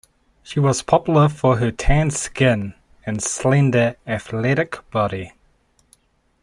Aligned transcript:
She 0.41 0.59
was 0.59 0.81
popular 0.81 1.29
for 1.29 1.57
her 1.59 1.69
tanned 1.69 2.15
skin 2.15 2.73
and 3.05 3.21
slender, 3.21 3.97
athletic 4.07 4.77
body. 4.89 5.33